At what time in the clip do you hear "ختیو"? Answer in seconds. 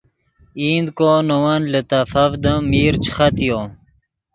3.17-3.59